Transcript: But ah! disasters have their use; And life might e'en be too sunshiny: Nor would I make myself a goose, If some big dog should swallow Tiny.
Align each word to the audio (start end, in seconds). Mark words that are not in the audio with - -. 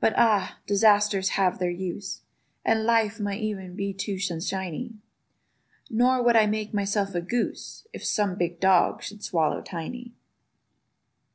But 0.00 0.14
ah! 0.16 0.60
disasters 0.66 1.28
have 1.36 1.58
their 1.58 1.68
use; 1.68 2.22
And 2.64 2.84
life 2.84 3.20
might 3.20 3.42
e'en 3.42 3.76
be 3.76 3.92
too 3.92 4.18
sunshiny: 4.18 4.94
Nor 5.90 6.22
would 6.22 6.36
I 6.36 6.46
make 6.46 6.72
myself 6.72 7.14
a 7.14 7.20
goose, 7.20 7.86
If 7.92 8.02
some 8.02 8.34
big 8.36 8.60
dog 8.60 9.02
should 9.02 9.22
swallow 9.22 9.60
Tiny. 9.60 10.14